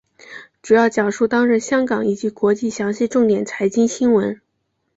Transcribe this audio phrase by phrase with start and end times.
[0.63, 4.41] 主要讲述当日香港以及国际详细重点财经新闻。